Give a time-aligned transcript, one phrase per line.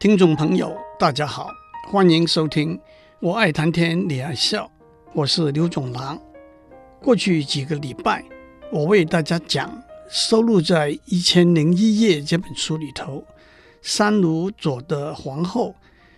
[0.00, 1.50] 听众朋友，大家好，
[1.88, 2.80] 欢迎收听。
[3.18, 4.70] 我爱谈天，你爱笑，
[5.12, 6.16] 我是刘总郎。
[7.02, 8.24] 过去几个礼拜，
[8.70, 13.24] 我为大家讲收录在《一千零一夜》这本书里头，
[13.82, 15.74] 三鲁佐的皇后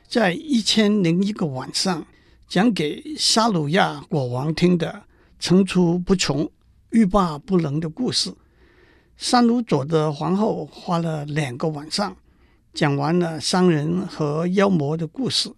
[0.06, 2.06] 在一千零一个晚上
[2.46, 5.04] 讲给沙鲁亚国王听的
[5.38, 6.46] 层出不穷、
[6.90, 8.30] 欲罢不能的故事。
[9.16, 12.14] 三鲁佐的皇后花了两个晚上
[12.72, 15.52] 讲完了商人和妖魔的故事。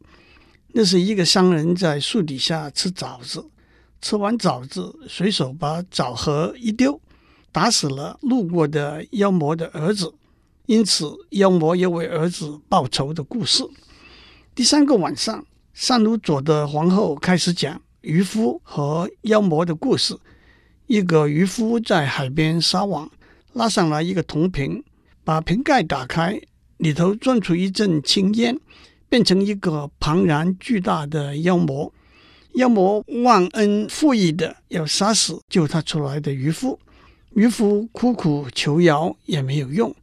[0.72, 3.44] 那是一个商人在树底下吃枣子，
[4.00, 7.00] 吃完枣子，随手把枣核一丢，
[7.50, 10.14] 打死了路过的妖魔的儿子，
[10.66, 13.62] 因此妖魔也为儿子报仇的故事。
[14.54, 15.44] 第三个晚上，
[15.74, 20.18] 三鲁佐的皇后开始讲渔夫和妖魔的故事。
[20.86, 23.10] 一个渔夫在海边撒网。
[23.54, 24.82] 拉上来一个铜瓶，
[25.24, 26.40] 把瓶盖打开，
[26.82, 28.58] 里头钻出一阵青烟，
[29.08, 31.94] 变成一个庞然巨大的妖魔。
[32.54, 36.80] 妖魔忘恩负义的要杀死救他出来的渔夫，
[37.34, 39.94] 渔夫苦苦求饶也没有用。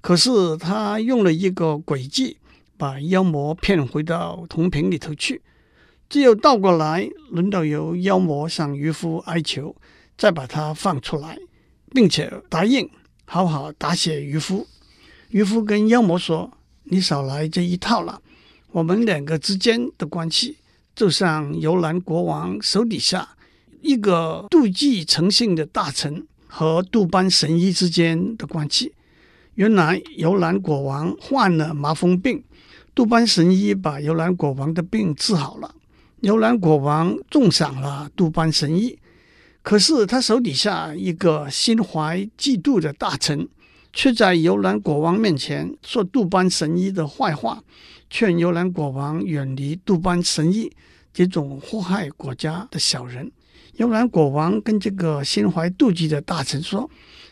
[0.00, 2.38] 可是他用了一个诡计，
[2.78, 5.42] 把妖魔骗回到铜瓶里头去。
[6.08, 9.76] 只有倒过来，轮到由妖魔向渔夫哀求，
[10.16, 11.38] 再把他放出来。
[11.94, 12.88] 并且答应
[13.26, 14.66] 好好答谢渔夫。
[15.32, 16.50] 渔夫跟妖魔说
[16.84, 18.20] ：“你少来这一套了。
[18.70, 20.58] 我们两个之间的关系，
[20.94, 23.30] 就像游兰国王手底下
[23.80, 28.92] 一个妒忌成性的大臣和杜班神医之间的关系。
[29.54, 32.44] 原来游兰国王患了麻风病，
[32.94, 35.74] 杜班神医把游兰国王的病治好了。
[36.20, 38.98] 游兰国王重赏了杜班神医。”
[39.64, 43.48] 可是他手底下一个心怀嫉妒的大臣，
[43.92, 47.62] 却在游兰国王面前说杜班神医的坏话，
[48.08, 50.72] 劝游兰国王远离杜班神医
[51.12, 53.30] 这种祸害国家的小人。
[53.76, 56.90] 游兰国王跟这个心怀妒忌的大臣说：“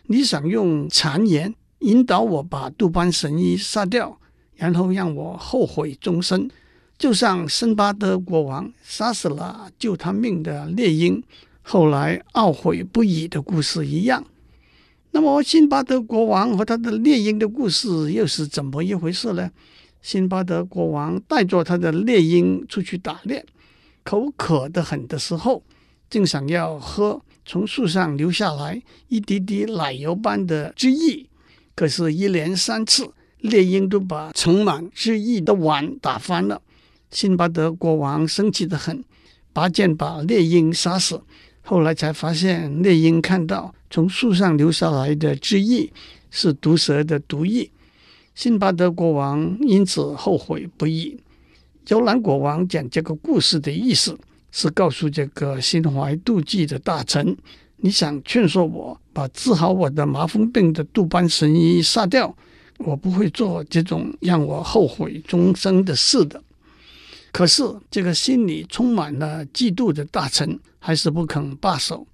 [0.08, 4.18] 你想用谗言引导我把杜班神医杀掉，
[4.56, 6.50] 然后让我后悔终身，
[6.98, 11.22] 就像辛巴德国王杀死了救他命的猎鹰。”
[11.62, 14.24] 后来懊悔不已的故事一样，
[15.12, 19.50] 那么辛巴德国王和他的猎鹰的故事又是怎么一回事呢？
[20.00, 23.44] 辛巴德国王带着他的猎鹰出去打猎，
[24.04, 25.62] 口渴得很的时候，
[26.08, 31.26] 正想要喝从树上流下来一滴滴奶油般的汁液，
[31.74, 36.62] 可是，一连三次猎鹰都把盛满汁液的碗打翻了。
[37.10, 39.02] 辛巴德国王生气得很，
[39.52, 41.22] 拔剑把猎鹰杀死。
[41.70, 45.88] 后来才发现，猎鹰看到从树上流下来的汁液
[46.28, 47.70] 是毒蛇的毒液。
[48.34, 51.16] 辛巴德国王因此后悔不已。
[51.86, 54.18] 游兰国王讲这个故事的意思
[54.50, 57.36] 是告诉这个心怀妒忌的大臣：
[57.76, 62.36] 你想劝说我把治好我的麻风病的杜班神医杀掉，
[62.78, 66.42] 我不会做这种让我后悔终生的事的。
[67.32, 72.06] 可是，这个心里充满了嫉妒的大臣还是不肯罢手。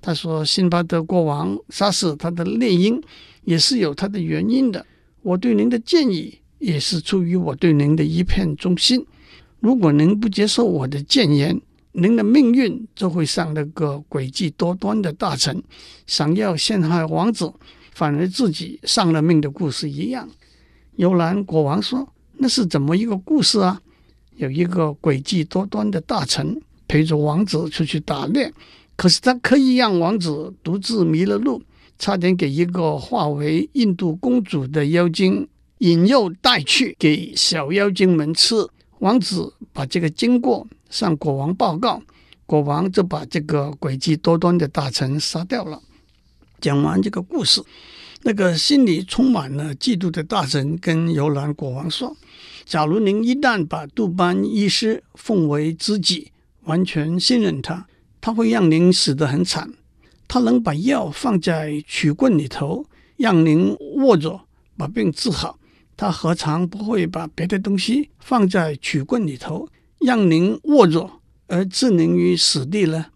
[0.00, 3.02] 他说：“辛巴德国王杀死他的猎鹰，
[3.44, 4.86] 也是有他的原因的。
[5.22, 9.04] 我对您的建议，也是出于我对您的一片忠心。
[9.58, 11.60] 如果您不接受我的谏言，
[11.92, 15.62] 您的命运就会像那个诡计多端的大臣
[16.06, 17.52] 想要陷害王子，
[17.92, 20.26] 反而自己丧了命的故事一样。”
[20.96, 23.82] 游兰国王说：“那是怎么一个故事啊？”
[24.40, 26.58] 有一个诡计多端的大臣
[26.88, 28.50] 陪着王子出去打猎，
[28.96, 31.62] 可是他刻意让王子独自迷了路，
[31.98, 35.46] 差点给一个化为印度公主的妖精
[35.78, 38.66] 引诱带去给小妖精们吃。
[39.00, 42.02] 王子把这个经过向国王报告，
[42.46, 45.82] 国王就把这个诡计多端的大臣杀掉了。
[46.62, 47.62] 讲完这个故事，
[48.22, 52.16] 那个心里充满了嫉妒的大臣跟游兰国王说。
[52.66, 56.30] 假如您一旦把杜班医师奉为知己，
[56.64, 57.86] 完全信任他，
[58.20, 59.72] 他会让您死得很惨。
[60.28, 62.86] 他能把药放在曲棍里头，
[63.16, 64.40] 让您握着
[64.76, 65.58] 把病治好。
[65.96, 69.68] 他何尝不会把别的东西放在曲棍里头，
[69.98, 71.10] 让您握着
[71.48, 73.06] 而置您于死地呢？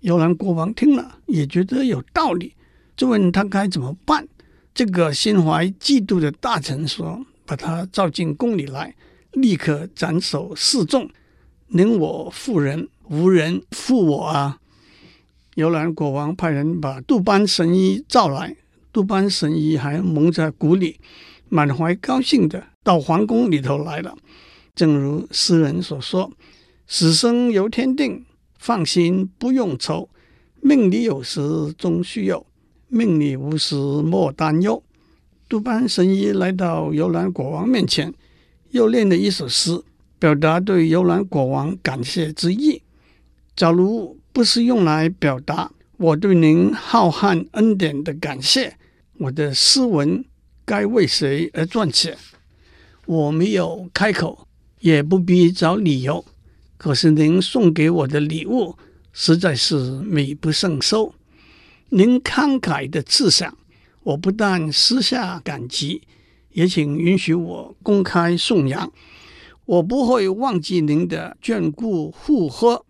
[0.00, 2.54] 游兰国王听了也觉得有道理，
[2.96, 4.28] 就问他该怎么办。
[4.74, 7.24] 这个心怀嫉妒的大臣说。
[7.44, 8.94] 把他召进宫里来，
[9.32, 11.10] 立刻斩首示众。
[11.66, 14.58] 宁我负人，无人负我啊！
[15.56, 18.56] 游兰国王派人把杜班神医召来，
[18.92, 21.00] 杜班神医还蒙在鼓里，
[21.48, 24.16] 满怀高兴的到皇宫里头来了。
[24.74, 26.32] 正如诗人所说
[26.86, 28.24] ：“死生由天定，
[28.56, 30.08] 放心不用愁。
[30.62, 31.40] 命里有时
[31.76, 32.46] 终须有，
[32.92, 34.82] 命里无时莫担忧。”
[35.48, 38.12] 杜班神医来到游览国王面前，
[38.70, 39.82] 又念了一首诗，
[40.18, 42.82] 表达对游览国王感谢之意。
[43.56, 48.76] 假如不是用来表达我对您浩瀚恩典的感谢，
[49.18, 50.24] 我的诗文
[50.64, 52.16] 该为谁而撰写？
[53.06, 54.46] 我没有开口，
[54.80, 56.24] 也不必找理由。
[56.78, 58.76] 可是您送给我的礼物
[59.12, 61.14] 实在是美不胜收。
[61.94, 63.54] 您慷慨的赐赏。
[64.02, 66.00] 我不但私下感激，
[66.52, 68.90] 也请允许我公开颂扬。
[69.66, 72.86] 我不会忘记您的眷顾护贺，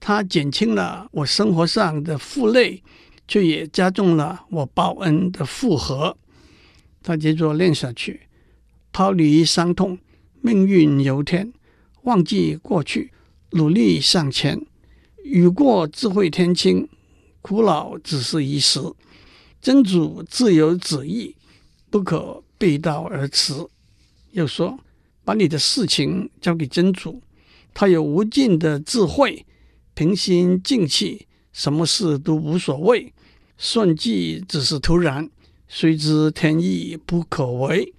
[0.00, 2.82] 它减轻了我生活上的负累，
[3.28, 6.16] 却也加重了我报恩的负荷。
[7.02, 8.22] 他接着念下去：
[8.92, 9.96] 抛离伤痛，
[10.40, 11.52] 命运由天，
[12.02, 13.12] 忘记过去，
[13.52, 14.60] 努力向前。
[15.22, 16.88] 雨过自会天晴，
[17.42, 18.80] 苦恼只是一时。
[19.60, 21.36] 真主自有旨意，
[21.90, 23.54] 不可背道而驰。
[24.32, 24.78] 又说
[25.24, 27.20] ：“把你的事情交给真主，
[27.74, 29.44] 他有无尽的智慧，
[29.92, 33.12] 平心静气，什么事都无所谓。
[33.58, 35.28] 算计只是徒然，
[35.68, 37.92] 须知天意不可违。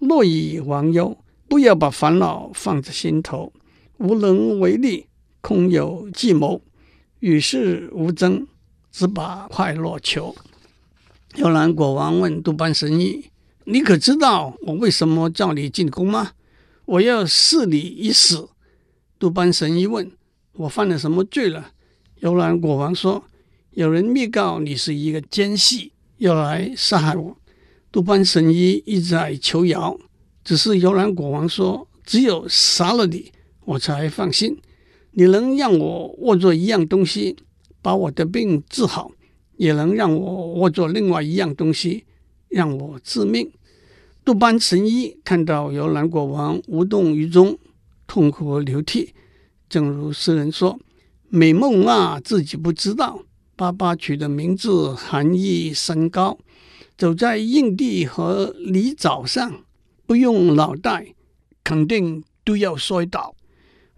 [0.00, 1.16] 若以忘忧，
[1.48, 3.52] 不要把烦恼放在心头。
[3.98, 5.06] 无能为力，
[5.40, 6.60] 空有计谋，
[7.20, 8.46] 与世无争，
[8.98, 10.34] 只把快乐求。”
[11.36, 13.30] 幽兰国王问杜班神医
[13.64, 16.32] ：“你可知道我为什么叫你进宫吗？
[16.84, 18.44] 我要试你一试。”
[19.20, 20.10] 杜班神医问
[20.54, 21.70] ：“我犯了什么罪了？”
[22.18, 23.22] 幽兰国王说
[23.70, 27.36] ：“有人密告你是一个奸细，要来杀害我。”
[27.92, 29.96] 杜班神医一再求饶，
[30.42, 33.30] 只是幽兰国王说：“只有杀了你，
[33.64, 34.60] 我才放心。
[35.12, 37.36] 你能让我握着一样东西，
[37.82, 39.10] 把我的病治好。”
[39.58, 42.04] 也能让我握着另外一样东西，
[42.48, 43.50] 让我致命。
[44.24, 47.58] 杜班神医看到游览国王无动于衷，
[48.06, 49.12] 痛哭流涕。
[49.68, 50.78] 正如诗人说
[51.28, 53.24] ：“美梦娜自己不知道，
[53.56, 56.38] 爸爸取的名字含义深高。
[56.96, 59.64] 走在硬地和泥沼上，
[60.06, 61.14] 不用脑袋，
[61.64, 63.34] 肯定都要摔倒。”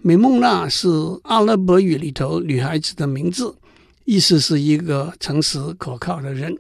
[0.03, 0.89] 美梦娜是
[1.25, 3.57] 阿拉伯语里头女孩子的名字。
[4.11, 6.59] 意思是一个诚实可靠的人。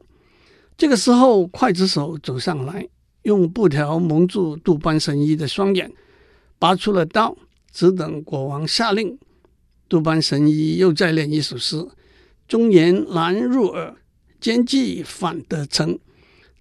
[0.76, 2.88] 这个时候，刽子手走上来，
[3.22, 5.90] 用布条蒙住杜班神医的双眼，
[6.60, 7.36] 拔出了刀，
[7.72, 9.18] 只等国王下令。
[9.88, 11.84] 杜班神医又再念一首诗
[12.46, 13.96] ：“忠言难入耳，
[14.40, 15.98] 奸计反得逞。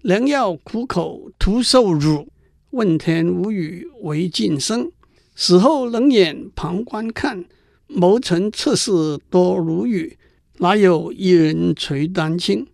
[0.02, 2.26] 良药苦口徒受辱，
[2.70, 4.90] 问天无语唯噤声。
[5.36, 7.44] 死后冷眼旁观看，
[7.86, 8.90] 谋臣侧室
[9.30, 10.16] 多如雨。”
[10.60, 12.66] 哪有一人垂丹青？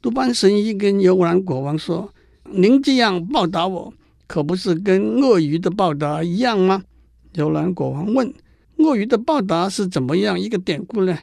[0.00, 2.10] 杜班神医跟游兰国王说
[2.50, 3.92] ：“您这样报答我，
[4.26, 6.82] 可不是跟鳄鱼的报答一样吗？”
[7.36, 8.32] 游兰国王问
[8.80, 11.18] ：“鳄鱼的报答是怎么样一个典故呢？”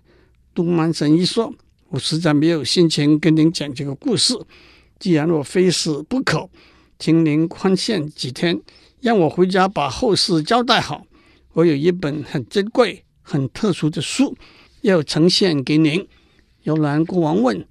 [0.53, 1.51] 杜班神医说
[1.89, 4.35] ：“我实在没有心情跟您讲这个故事。
[4.99, 6.47] 既然我非死不可，
[6.99, 8.61] 请您宽限几天，
[9.01, 11.07] 让我回家把后事交代好。
[11.53, 14.37] 我有一本很珍贵、很特殊的书。”
[14.85, 16.07] 要呈现给您。
[16.61, 17.65] 游览国王问：“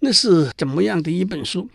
[0.00, 1.68] 那是怎么样的一本书？”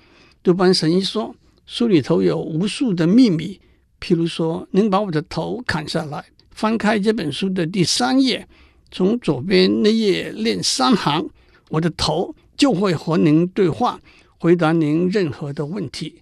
[0.43, 1.33] 杜班神医说
[1.65, 3.62] ：“书里头有无数的秘密。
[4.01, 8.45] 譬如说，您把我的头砍下来，翻开这本书的第三页，
[8.91, 11.29] 从左边那页念三行，
[11.69, 13.98] 我的头就会和您对话，
[14.38, 16.15] 回答您任何的问题。”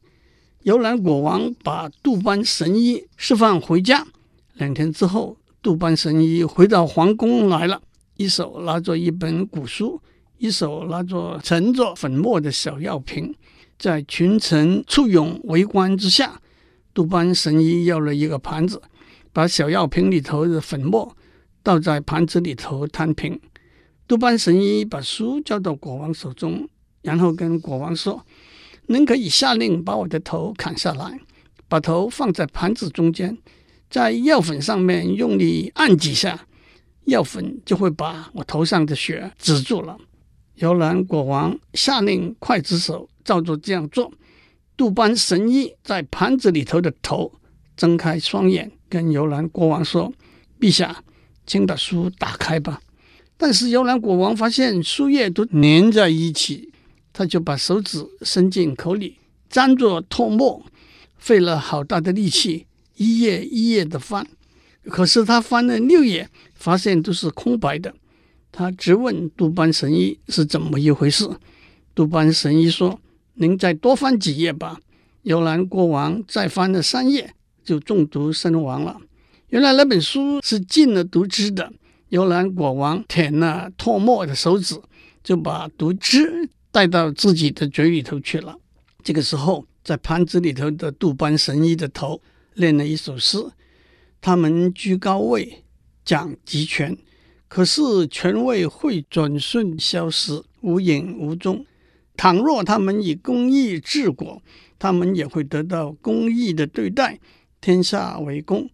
[0.62, 4.06] 游览国王把杜班神医释放回家。
[4.54, 7.82] 两天之后，杜班神医回到皇宫来了。
[8.20, 10.02] 一手拿着一本古书，
[10.40, 13.34] 一手拿着盛着粉末的小药瓶，
[13.78, 16.42] 在群臣簇拥围观之下，
[16.94, 18.82] 杜班神医要了一个盘子，
[19.32, 21.16] 把小药瓶里头的粉末
[21.64, 23.40] 倒在盘子里头摊平。
[24.06, 26.68] 杜班神医把书交到国王手中，
[27.04, 28.26] 然后跟国王说
[28.88, 31.18] ：“您可以下令把我的头砍下来，
[31.70, 33.38] 把头放在盘子中间，
[33.90, 36.48] 在药粉上面用力按几下。”
[37.10, 39.98] 药粉就会把我头上的血止住了。
[40.56, 44.12] 摇篮国王下令刽子手照着这样做。
[44.78, 47.32] 杜班神医在盘子里头的头
[47.76, 50.14] 睁开双眼，跟摇篮国王说
[50.60, 51.04] ：“陛下，
[51.46, 52.82] 请把书打开吧。”
[53.36, 56.72] 但是摇篮国王发现书页都粘在一起，
[57.14, 59.18] 他就把手指伸进口里
[59.50, 60.66] 沾着唾沫，
[61.18, 64.28] 费了好大的力气，一页一页的翻。
[64.90, 67.94] 可是他翻了六页，发现都是空白的。
[68.52, 71.30] 他直问杜班神医是怎么一回事。
[71.94, 73.00] 杜班神医说
[73.36, 74.80] ：“您再多翻几页吧。”
[75.24, 78.98] 摇篮国王再翻了三页，就中毒身亡了。
[79.50, 81.72] 原来那本书是禁了毒汁的。
[82.10, 84.76] 摇篮国王舔了唾沫的手指，
[85.24, 88.58] 就把毒汁带到自己的嘴里头去了。
[89.04, 92.20] 这个时候，在盘子里头的杜班神医的头
[92.56, 93.38] 念了一首诗。
[94.22, 95.64] 他们居高位，
[96.04, 96.98] 讲集权，
[97.48, 101.66] 可是权位会转瞬消失，无影无踪。
[102.18, 104.42] 倘若他们以公义治国，
[104.78, 107.20] 他们也会得到公义的对待，
[107.62, 108.70] 天下为公。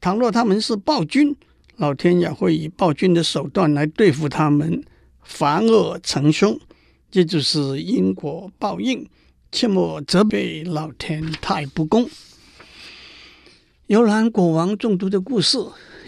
[0.00, 1.34] 倘若他们是暴君，
[1.76, 4.80] 老天也会以暴君的手段来对付他们，
[5.22, 6.56] 反恶成凶。
[7.10, 9.08] 这就是因果报应，
[9.50, 12.08] 切莫责备老天太不公。
[13.88, 15.58] 幽兰国王中毒的故事，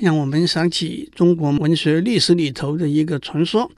[0.00, 3.70] 让我们想起中国文学历史里头的一个传说：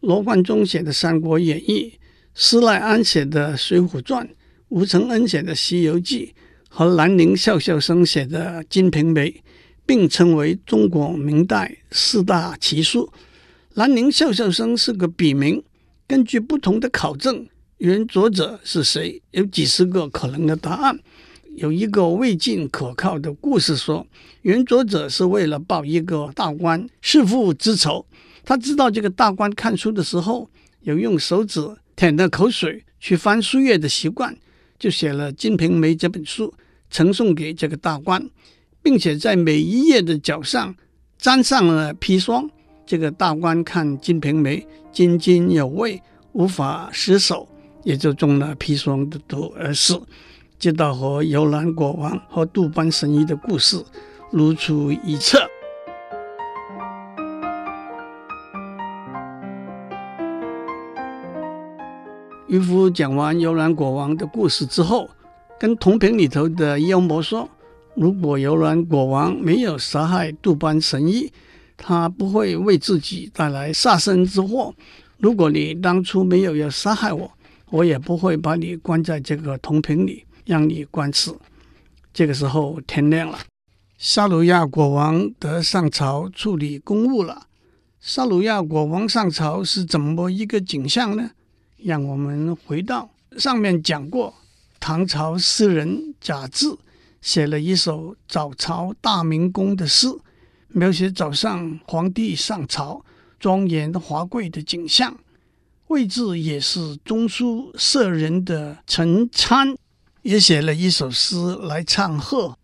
[0.00, 1.94] 罗贯中写的《三国演义》，
[2.34, 4.26] 施耐庵写的《水浒传》，
[4.68, 6.34] 吴承恩写的《西游记》，
[6.68, 9.30] 和兰陵笑笑生写的《金瓶梅》，
[9.86, 13.10] 并称为中国明代四大奇书。
[13.72, 15.64] 兰陵笑笑生是个笔名，
[16.06, 17.46] 根据不同的考证，
[17.78, 21.00] 原作者是谁，有几十个可能的答案。
[21.58, 24.06] 有一个未尽可靠的故事说，
[24.42, 28.06] 原作者是为了报一个大官弑父之仇。
[28.44, 30.48] 他知道这个大官看书的时候
[30.82, 31.60] 有用手指
[31.96, 34.36] 舔着口水去翻书页的习惯，
[34.78, 36.54] 就写了《金瓶梅》这本书
[36.90, 38.30] 呈送给这个大官，
[38.80, 40.72] 并且在每一页的角上
[41.18, 42.48] 沾上了砒霜。
[42.86, 44.58] 这个大官看《金瓶梅》
[44.92, 46.00] 津津有味，
[46.32, 47.48] 无法失手，
[47.82, 50.00] 也就中了砒霜的毒而死。
[50.58, 53.80] 接到和幽兰国王和杜班神医的故事
[54.32, 55.38] 如出一辙。
[62.48, 65.08] 渔夫讲完幽兰国王的故事之后，
[65.60, 67.48] 跟铜瓶里头的妖魔说
[67.94, 71.30] ：“如果幽兰国王没有杀害杜班神医，
[71.76, 74.74] 他不会为自己带来杀身之祸。
[75.18, 77.30] 如果你当初没有要杀害我，
[77.70, 81.38] 我也不会把你关在这个铜瓶里。”让你观此。
[82.14, 83.38] 这个时候天亮了，
[83.98, 87.46] 沙鲁亚国王得上朝处理公务了。
[88.00, 91.32] 沙鲁亚国王上朝是怎么一个景象呢？
[91.76, 94.32] 让我们回到上面讲过，
[94.80, 96.66] 唐朝诗人贾至
[97.20, 100.08] 写了一首早朝大明宫的诗，
[100.68, 103.04] 描写早上皇帝上朝
[103.38, 105.14] 庄严华贵的景象。
[105.88, 109.76] 位置也是中书舍人的陈参。
[110.22, 112.58] 也写了一首诗来唱和：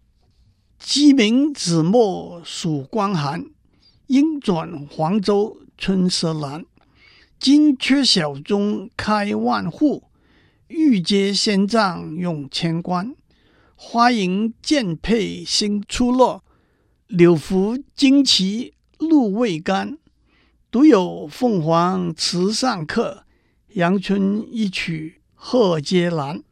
[0.78, 3.46] 鸡鸣子墨曙光寒，
[4.08, 6.64] 鹰转黄州春色阑。
[7.38, 10.04] 金阙小钟开万户，
[10.66, 13.14] 玉阶仙帐用千官。
[13.76, 16.42] 花迎剑佩新出落，
[17.06, 19.98] 柳拂旌旗露未干。
[20.70, 23.24] 独有凤凰池上客，
[23.74, 26.42] 阳春一曲贺阶阑。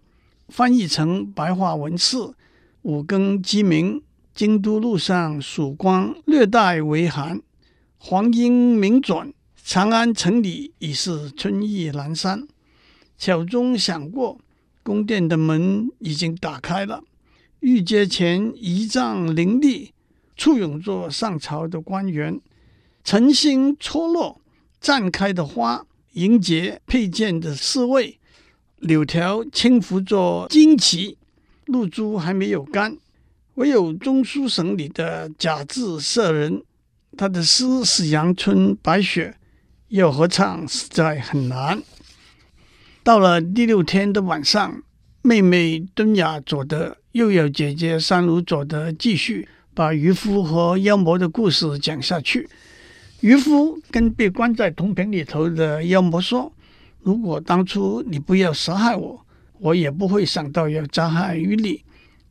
[0.53, 2.35] 翻译成白话文字：
[2.83, 4.03] 五更鸡鸣，
[4.35, 7.39] 京都路上曙光略带微寒；
[7.97, 9.33] 黄莺鸣转，
[9.65, 12.47] 长安城里已是春意阑珊。
[13.17, 14.39] 巧钟响过，
[14.83, 17.03] 宫殿的门已经打开了。
[17.61, 19.95] 御阶前仪仗林立，
[20.37, 22.39] 簇拥着上朝的官员。
[23.03, 24.39] 晨星错落，
[24.83, 28.19] 绽开的花迎接佩剑的侍卫。
[28.83, 31.17] 柳条轻拂着旌旗，
[31.67, 32.97] 露珠还没有干。
[33.55, 36.65] 唯有中书省里的贾至舍人，
[37.17, 39.37] 他的诗是阳春白雪，
[39.87, 41.81] 要合唱实在很难。
[43.05, 44.83] 到了第六天的晚上，
[45.23, 52.49] 妹妹敦雅佐德又要姐姐山鲁佐德继续把渔夫和妖魔的故事讲下去。
[53.21, 56.53] 渔夫跟被关在铜瓶里头的妖魔说。
[57.03, 59.27] 如果当初你不要杀害我，
[59.59, 61.83] 我也不会想到要加害于你。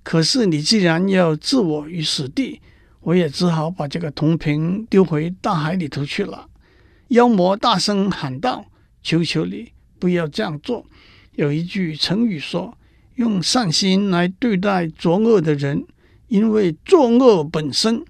[0.03, 2.61] 可是你既然要置我于死地，
[3.01, 6.47] 我也只好把这个铜瓶丢回大海里头去了。
[7.09, 8.65] 妖魔大声喊道
[9.03, 10.85] ：“求求你不要这样做！”
[11.35, 12.77] 有一句成语说
[13.15, 15.85] ：“用善心来对待作恶的人，
[16.29, 18.03] 因为作恶本身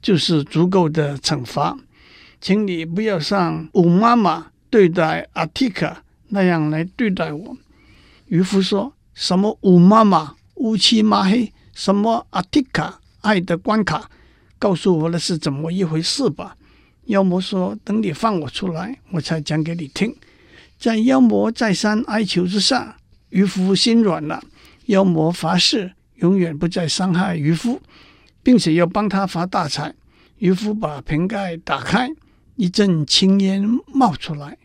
[0.00, 1.76] 就是足够的惩罚。”
[2.40, 6.02] 请你不要像武妈妈对待阿提卡。
[6.28, 7.56] 那样来对待我，
[8.26, 14.10] 渔夫说什么“武妈妈”，乌漆抹黑，什么阿提卡爱的关卡，
[14.58, 16.56] 告诉我那是怎么一回事吧。
[17.04, 20.14] 妖魔说：“等你放我出来，我才讲给你听。”
[20.78, 22.96] 在妖魔再三哀求之下，
[23.30, 24.42] 渔夫心软了。
[24.86, 27.80] 妖魔发誓永远不再伤害渔夫，
[28.42, 29.94] 并且要帮他发大财。
[30.38, 32.10] 渔夫把瓶盖打开，
[32.56, 34.58] 一阵青烟冒出来，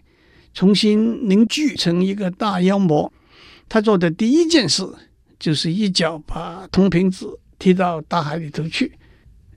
[0.54, 3.12] 重新凝聚成一个大妖魔。
[3.70, 4.88] 他做的第一件事
[5.40, 8.92] 就是一脚把铜瓶子踢到大海里头去。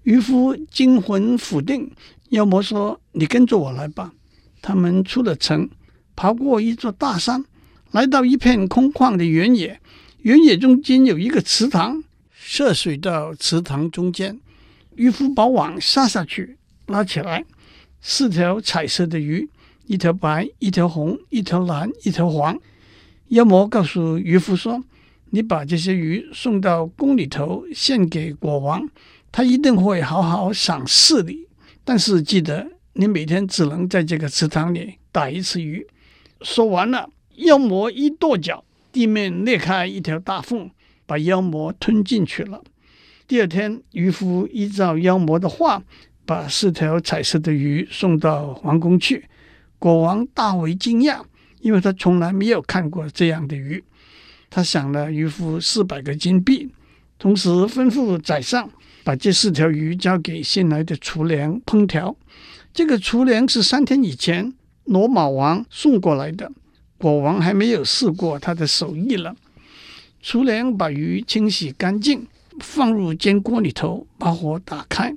[0.05, 1.91] 渔夫惊魂甫定，
[2.31, 4.13] 妖魔说：“你跟着我来吧。”
[4.61, 5.69] 他们出了城。
[6.17, 7.45] 爬过一座大山，
[7.91, 9.81] 来到一片空旷的原野。
[10.19, 14.39] 原野中间有一个池塘，涉水到池塘中间。
[14.95, 17.45] 渔夫把网撒下去，拉起来，
[18.01, 19.51] 四条彩色的鱼，
[19.87, 22.59] 一条白，一条红，一条蓝，一条黄。
[23.29, 24.83] 妖魔告诉渔夫说
[25.31, 28.89] ：“你把这些鱼送到宫里头献给国王，
[29.33, 31.47] 他一定会好好赏赐你。
[31.85, 35.87] 但是记得，你每天只能在这个池塘里打一次鱼。”
[36.43, 40.71] 说完了，妖魔一跺脚，地面裂开一条大缝，
[41.07, 42.63] 把妖魔吞进去了。
[43.27, 45.83] 第二天，渔夫依照妖魔的话，
[46.27, 49.25] 把四条彩色的鱼送到皇宫去。
[49.79, 51.23] 国王大为惊讶，
[51.61, 53.83] 因为他从来没有看过这样的鱼。
[54.51, 56.71] 他赏了渔夫四百个金币，
[57.19, 58.71] 同时吩咐宰相
[59.03, 62.17] 把这四条鱼交给新来的厨娘烹调。
[62.73, 64.53] 这个厨娘是三天以前。
[64.85, 66.53] 罗马王送过来的，
[66.99, 69.35] 国王还没有试过他的手艺了。
[70.21, 72.27] 厨娘把鱼清洗干净，
[72.61, 75.15] 放入煎锅里头，把火打开。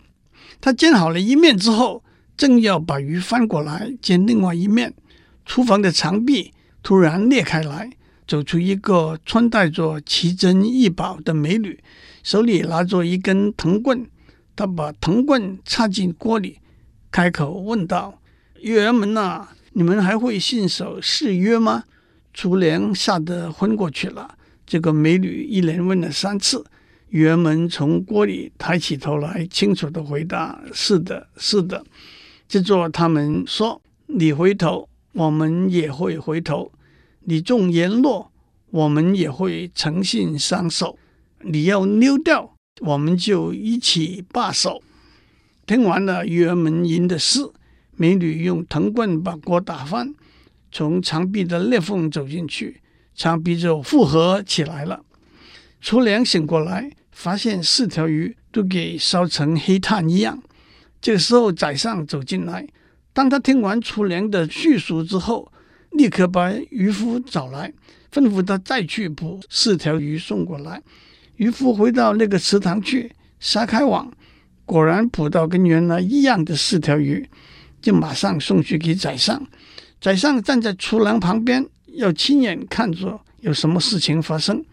[0.61, 2.01] 他煎好了一面之后，
[2.37, 4.93] 正要把鱼翻过来煎另外一面，
[5.45, 6.53] 厨房的墙壁
[6.83, 7.89] 突然裂开来，
[8.27, 11.79] 走出一个穿戴着奇珍异宝的美女，
[12.21, 14.07] 手里拿着一根藤棍。
[14.55, 16.59] 她把藤棍插进锅里，
[17.11, 18.21] 开口问道
[18.61, 21.83] ：“鱼儿们呐！”你们还会信守誓约吗？
[22.33, 24.35] 厨娘吓得昏过去了。
[24.65, 26.65] 这个美女一连问了三次，
[27.09, 31.85] 鱼儿们从锅里抬起头来，清楚地回答：“是的，是的。”
[32.47, 36.71] 接着他们说：“你回头，我们也会回头；
[37.21, 38.31] 你纵言落，
[38.71, 40.97] 我们也会诚信相守；
[41.41, 44.81] 你要溜掉，我们就一起罢手。”
[45.67, 47.41] 听完了鱼儿们吟的诗。
[47.99, 50.13] 美女用藤棍把锅打翻，
[50.71, 52.79] 从墙壁的裂缝走进去，
[53.15, 55.03] 墙壁就复合起来了。
[55.81, 60.41] 厨娘醒过来，发现四条鱼都给烧成黑炭一样。
[61.01, 62.67] 这时候，宰相走进来，
[63.13, 65.51] 当他听完厨娘的叙述之后，
[65.91, 67.73] 立刻把渔夫找来，
[68.11, 70.81] 吩咐他再去捕四条鱼送过来。
[71.35, 74.11] 渔夫回到那个池塘去，撒开网，
[74.65, 77.29] 果然捕到跟原来一样的四条鱼。
[77.79, 79.47] 就马上送去给宰相，
[80.01, 84.65] 宰相站在厨娘旁边，要亲眼看着有什么事情发生。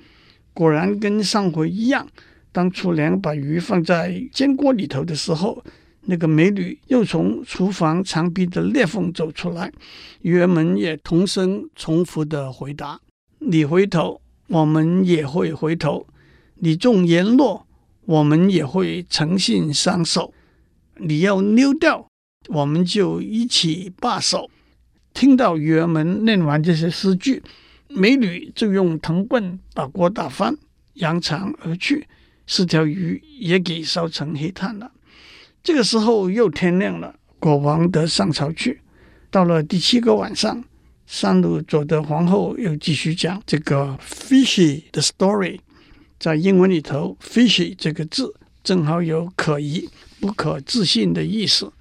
[0.55, 2.09] 果然跟上回一样，
[2.51, 5.63] 当厨娘把鱼放在煎锅里头的时候，
[6.07, 9.73] 那个美女又从厨房墙壁的裂缝走出来，
[10.23, 13.01] 鱼儿们也同声重复的回答
[13.41, 16.07] ：“你回头，我们也会回头；
[16.57, 17.67] 你纵言落，
[18.05, 20.33] 我们也会诚信相守；
[20.99, 22.07] 你要溜掉。”
[22.49, 24.51] 我们就一起罢手。
[25.15, 27.43] 听到鱼儿们念完这些诗句，
[27.89, 30.55] 美女就用藤棍把锅打翻，
[30.93, 32.07] 扬长而去。
[32.47, 34.93] 四条鱼也给烧成黑炭了。
[35.65, 38.83] 这个时候又天亮了，国王得上朝去。
[39.31, 40.63] 到了第七个晚上，
[41.07, 45.59] 山鲁佐德皇后又继续讲这个 fishy 的 story。
[46.21, 49.89] 在英文里头，fishy 这个字正好有可疑、
[50.21, 51.73] 不可置信的意思。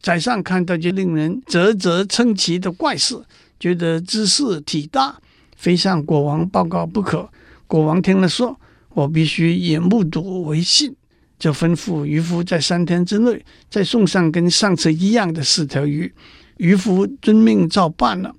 [0.00, 3.22] 宰相看到这令人啧啧称奇的怪事，
[3.60, 5.20] 觉得兹事体大，
[5.54, 7.28] 非向国王报告不可。
[7.66, 8.58] 国王听了说
[8.94, 10.96] ：“我必须以目睹为信。”
[11.40, 16.12] 就吩咐渔夫在三天之内再送上跟上次一样的四条鱼。
[16.58, 18.32] 渔夫遵命照办了。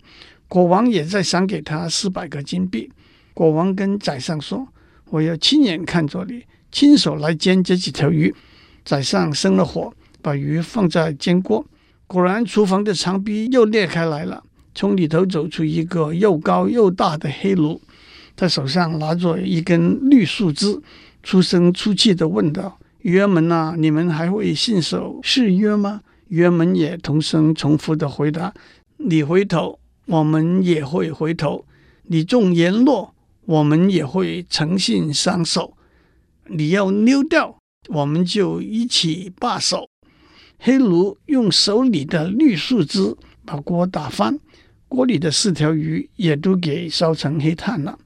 [0.48, 2.90] 国王也再赏给他四百个金币。
[3.34, 4.68] 国王跟宰相说
[5.12, 8.34] ：“我要亲眼看着你，亲手来煎这几条鱼。”
[8.86, 9.94] 宰相生了火。
[10.24, 11.66] 把鱼放在煎锅，
[12.06, 14.44] 果然厨房的墙壁又裂开来了，
[14.76, 17.82] 从里头走出一个又高又大的黑奴，
[18.36, 20.80] 他手上拿着一根绿树枝，
[21.24, 28.54] 粗声粗气地问道：“约门呐、你们还会信守誓约吗？”约门也同声重复的回答
[28.96, 31.66] ：“你回头，我们也会回头；
[32.04, 33.14] 你纵言落，
[33.46, 35.76] 我们也会诚信相守。
[36.48, 37.58] 你要溜掉，
[37.90, 39.90] 我们就一起罢手。
[40.58, 44.40] 黑奴用手里的绿树枝把锅打翻，
[44.88, 48.00] 锅里的四条鱼也都给烧成黑炭了。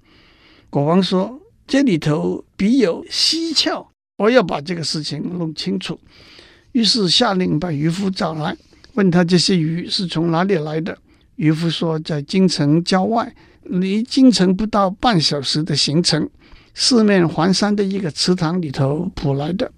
[0.69, 5.99] 国王说：“这里头必有蹊跷，我要把这个事情弄清楚。”
[6.73, 8.55] 于是下令把渔夫找来，
[8.95, 10.97] 问他这些鱼是从哪里来的。
[11.37, 16.29] 渔夫说：“在京城郊外，离京城不到半小时的行程，
[16.73, 19.71] 四面环山的一个池塘里头捕来的。”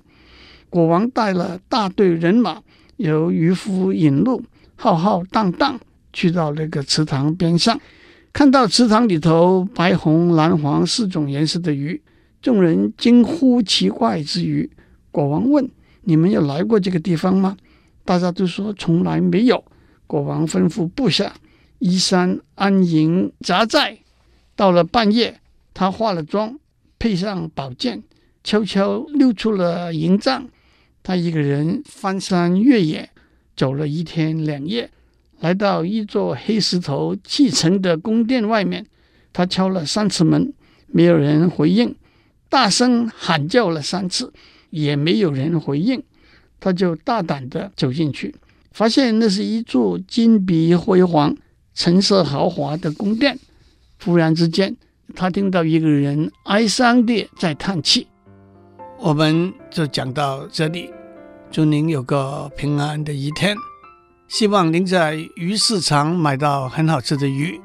[0.69, 2.61] 国王带了大队人马，
[2.97, 4.43] 由渔夫引路，
[4.75, 5.79] 浩浩荡荡
[6.11, 7.79] 去到那个池塘边上，
[8.33, 12.01] 看到池塘里头白、红、蓝、黄四种颜色的鱼，
[12.41, 14.69] 众人惊呼奇怪之余，
[15.11, 15.69] 国王问
[16.03, 17.57] ：“你们有来过这个地方吗？”
[18.05, 19.63] 大家都说：“从来没有。”
[20.07, 21.33] 国王吩咐部下
[21.79, 23.97] 依山安营扎寨。
[24.55, 25.41] 到了半夜，
[25.73, 26.57] 他化了妆，
[26.97, 28.01] 配上宝剑，
[28.43, 30.47] 悄悄溜出了营帐。
[31.03, 33.09] 他一个人翻山越野，
[33.55, 34.89] 走了一天两夜，
[35.39, 38.85] 来到一座黑石头砌成的宫殿外面。
[39.33, 40.53] 他敲了三次门，
[40.87, 41.89] 没有人回应；
[42.49, 44.31] 大声喊叫了三次，
[44.69, 46.01] 也没有人回应。
[46.59, 48.33] 他就大胆地走进去，
[48.71, 51.35] 发现那是一座金碧辉煌、
[51.75, 53.37] 陈设豪华的宫殿。
[54.03, 54.75] 忽然之间，
[55.15, 58.07] 他听到一个人哀伤地在叹气。
[58.99, 60.89] 我们就讲到这里。
[61.51, 63.55] 祝您有个平安的一天，
[64.27, 67.59] 希望您在鱼市场买到很好吃的鱼。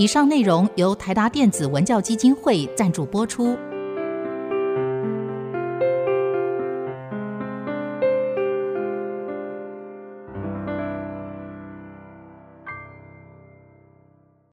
[0.00, 3.54] 以上内容由台达电子文教基金会赞助播出。